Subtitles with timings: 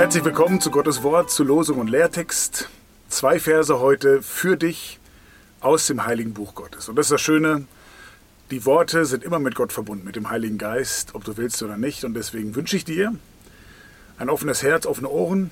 [0.00, 2.70] Herzlich willkommen zu Gottes Wort, zu Losung und Lehrtext.
[3.10, 4.98] Zwei Verse heute für dich
[5.60, 6.88] aus dem Heiligen Buch Gottes.
[6.88, 7.66] Und das ist das Schöne,
[8.50, 11.76] die Worte sind immer mit Gott verbunden, mit dem Heiligen Geist, ob du willst oder
[11.76, 12.04] nicht.
[12.04, 13.14] Und deswegen wünsche ich dir
[14.16, 15.50] ein offenes Herz, offene Ohren,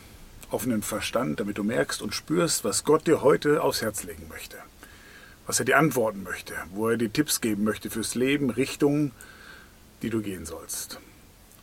[0.51, 4.57] offenen Verstand, damit du merkst und spürst, was Gott dir heute aufs Herz legen möchte.
[5.47, 9.13] Was er dir antworten möchte, wo er dir Tipps geben möchte fürs Leben, Richtungen,
[10.01, 11.01] die du gehen sollst.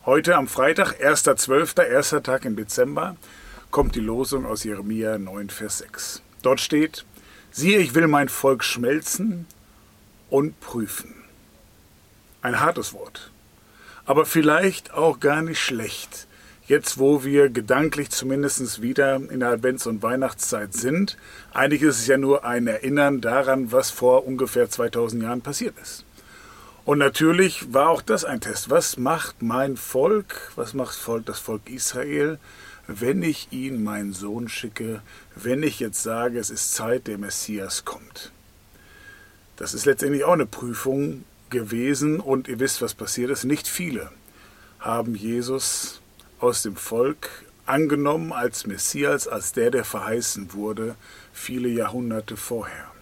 [0.06, 3.16] Heute am Freitag, 1.12., erster Tag im Dezember,
[3.72, 6.22] kommt die Losung aus Jeremia 9, Vers 6.
[6.42, 7.04] Dort steht,
[7.50, 9.46] siehe, ich will mein Volk schmelzen
[10.30, 11.12] und prüfen.
[12.40, 13.32] Ein hartes Wort,
[14.04, 16.28] aber vielleicht auch gar nicht schlecht.
[16.68, 21.16] Jetzt, wo wir gedanklich zumindest wieder in der Advents- und Weihnachtszeit sind,
[21.52, 26.04] eigentlich ist es ja nur ein Erinnern daran, was vor ungefähr 2000 Jahren passiert ist.
[26.86, 28.70] Und natürlich war auch das ein Test.
[28.70, 32.38] Was macht mein Volk, was macht das Volk Israel,
[32.86, 35.02] wenn ich ihn meinen Sohn schicke,
[35.34, 38.30] wenn ich jetzt sage, es ist Zeit, der Messias kommt?
[39.56, 43.42] Das ist letztendlich auch eine Prüfung gewesen und ihr wisst, was passiert ist.
[43.42, 44.12] Nicht viele
[44.78, 46.00] haben Jesus
[46.38, 47.28] aus dem Volk
[47.64, 50.94] angenommen als Messias, als der, der verheißen wurde,
[51.32, 52.95] viele Jahrhunderte vorher.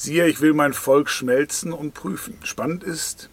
[0.00, 2.34] Siehe, ich will mein Volk schmelzen und prüfen.
[2.44, 3.30] Spannend ist,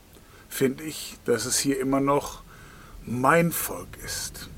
[0.50, 2.42] finde ich, dass es hier immer noch
[3.06, 4.50] mein Volk ist.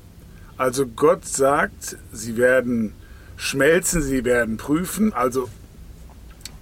[0.56, 2.94] Also Gott sagt, sie werden
[3.36, 5.12] schmelzen, sie werden prüfen.
[5.12, 5.50] Also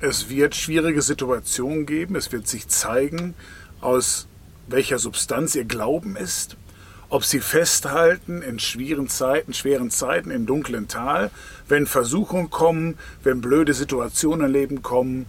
[0.00, 3.34] es wird schwierige Situationen geben, es wird sich zeigen,
[3.80, 4.26] aus
[4.66, 6.56] welcher Substanz ihr Glauben ist
[7.08, 11.30] ob sie festhalten in schweren Zeiten, schweren Zeiten im dunklen Tal,
[11.68, 15.26] wenn Versuchungen kommen, wenn blöde Situationen im Leben kommen,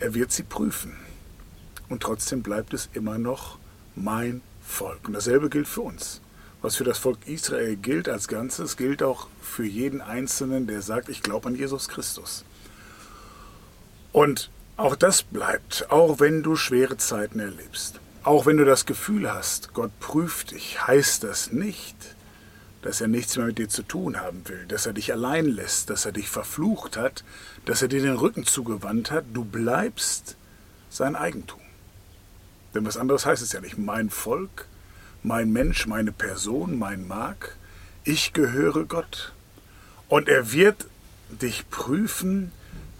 [0.00, 0.96] er wird sie prüfen.
[1.88, 3.58] Und trotzdem bleibt es immer noch
[3.94, 5.06] mein Volk.
[5.06, 6.20] Und dasselbe gilt für uns.
[6.60, 11.08] Was für das Volk Israel gilt als Ganzes, gilt auch für jeden Einzelnen, der sagt,
[11.08, 12.44] ich glaube an Jesus Christus.
[14.12, 18.00] Und auch das bleibt, auch wenn du schwere Zeiten erlebst.
[18.22, 21.96] Auch wenn du das Gefühl hast, Gott prüft dich, heißt das nicht,
[22.82, 25.90] dass er nichts mehr mit dir zu tun haben will, dass er dich allein lässt,
[25.90, 27.24] dass er dich verflucht hat,
[27.64, 29.24] dass er dir den Rücken zugewandt hat.
[29.32, 30.36] Du bleibst
[30.90, 31.60] sein Eigentum.
[32.74, 33.78] Denn was anderes heißt es ja nicht.
[33.78, 34.66] Mein Volk,
[35.22, 37.56] mein Mensch, meine Person, mein Mark,
[38.04, 39.32] ich gehöre Gott.
[40.08, 40.86] Und er wird
[41.28, 42.52] dich prüfen,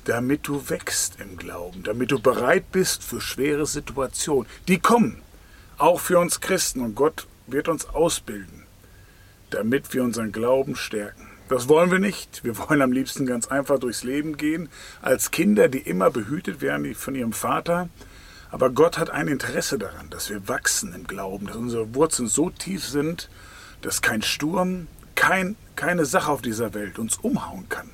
[0.08, 4.48] damit du wächst im Glauben, damit du bereit bist für schwere Situationen.
[4.66, 5.20] Die kommen,
[5.76, 8.64] auch für uns Christen, und Gott wird uns ausbilden,
[9.50, 11.28] damit wir unseren Glauben stärken.
[11.50, 12.42] Das wollen wir nicht.
[12.42, 14.70] Wir wollen am liebsten ganz einfach durchs Leben gehen,
[15.02, 17.90] als Kinder, die immer behütet werden von ihrem Vater.
[18.50, 22.48] Aber Gott hat ein Interesse daran, dass wir wachsen im Glauben, dass unsere Wurzeln so
[22.48, 23.28] tief sind,
[23.82, 27.90] dass kein Sturm, kein, keine Sache auf dieser Welt uns umhauen kann,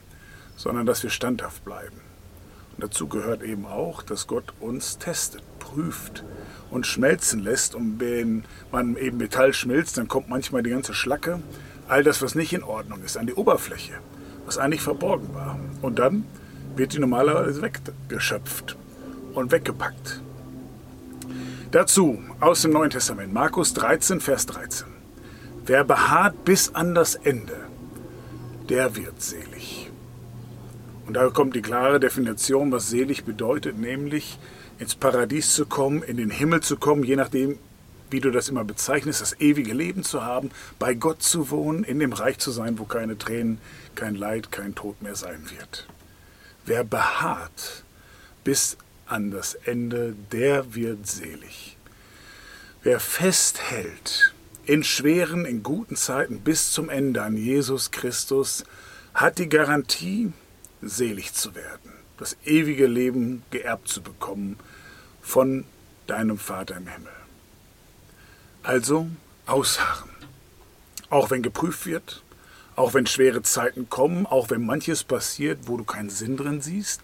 [0.56, 2.03] sondern dass wir standhaft bleiben.
[2.79, 6.25] Dazu gehört eben auch, dass Gott uns testet, prüft
[6.71, 7.75] und schmelzen lässt.
[7.75, 11.41] Und wenn man eben Metall schmilzt, dann kommt manchmal die ganze Schlacke,
[11.89, 13.95] all das, was nicht in Ordnung ist, an die Oberfläche,
[14.47, 15.59] was eigentlich verborgen war.
[15.83, 16.25] Und dann
[16.77, 18.77] wird die normalerweise weggeschöpft
[19.35, 20.21] und weggepackt.
[21.71, 24.87] Dazu aus dem Neuen Testament, Markus 13, Vers 13.
[25.67, 27.56] Wer beharrt bis an das Ende,
[28.69, 29.84] der wird selig.
[31.06, 34.38] Und da kommt die klare Definition, was selig bedeutet, nämlich
[34.78, 37.59] ins Paradies zu kommen, in den Himmel zu kommen, je nachdem,
[38.10, 41.98] wie du das immer bezeichnest, das ewige Leben zu haben, bei Gott zu wohnen, in
[41.98, 43.59] dem Reich zu sein, wo keine Tränen,
[43.94, 45.87] kein Leid, kein Tod mehr sein wird.
[46.64, 47.84] Wer beharrt
[48.43, 48.76] bis
[49.06, 51.76] an das Ende, der wird selig.
[52.82, 58.64] Wer festhält in schweren, in guten Zeiten bis zum Ende an Jesus Christus,
[59.12, 60.32] hat die Garantie,
[60.89, 64.58] selig zu werden, das ewige Leben geerbt zu bekommen
[65.23, 65.64] von
[66.06, 67.12] deinem Vater im Himmel.
[68.62, 69.08] Also
[69.47, 70.11] ausharren,
[71.11, 72.23] auch wenn geprüft wird,
[72.76, 77.00] auch wenn schwere Zeiten kommen, auch wenn manches passiert, wo du keinen Sinn drin siehst,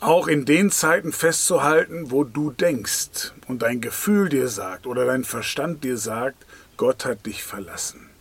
[0.00, 5.24] auch in den Zeiten festzuhalten, wo du denkst und dein Gefühl dir sagt oder dein
[5.24, 6.44] Verstand dir sagt,
[6.76, 8.11] Gott hat dich verlassen.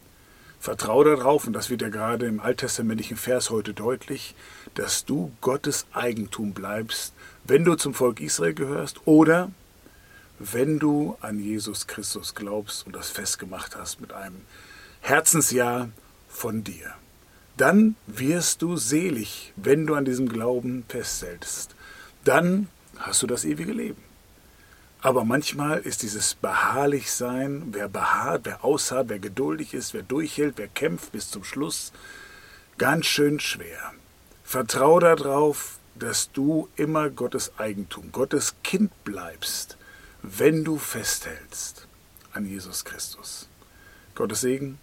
[0.61, 4.35] Vertraue darauf, und das wird ja gerade im alttestamentlichen Vers heute deutlich,
[4.75, 7.13] dass du Gottes Eigentum bleibst,
[7.45, 9.49] wenn du zum Volk Israel gehörst oder
[10.37, 14.41] wenn du an Jesus Christus glaubst und das festgemacht hast mit einem
[14.99, 15.89] Herzensjahr
[16.29, 16.93] von dir.
[17.57, 21.73] Dann wirst du selig, wenn du an diesem Glauben festhältst.
[22.23, 22.67] Dann
[22.99, 24.10] hast du das ewige Leben.
[25.01, 30.67] Aber manchmal ist dieses Beharrlichsein, wer beharrt, wer ausharrt, wer geduldig ist, wer durchhält, wer
[30.67, 31.91] kämpft bis zum Schluss,
[32.77, 33.93] ganz schön schwer.
[34.43, 39.77] Vertrau darauf, dass du immer Gottes Eigentum, Gottes Kind bleibst,
[40.21, 41.87] wenn du festhältst
[42.33, 43.49] an Jesus Christus.
[44.13, 44.77] Gottes Segen,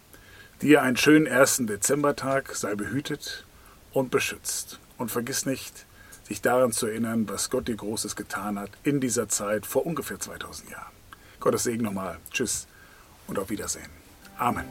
[0.63, 3.45] dir einen schönen ersten Dezembertag, sei behütet
[3.93, 4.81] und beschützt.
[4.97, 5.87] Und vergiss nicht,
[6.29, 10.21] sich daran zu erinnern, was Gott dir Großes getan hat in dieser Zeit vor ungefähr
[10.21, 10.93] 2000 Jahren.
[11.41, 12.19] Gottes Segen nochmal.
[12.31, 12.67] Tschüss
[13.27, 13.91] und auf Wiedersehen.
[14.37, 14.67] Amen.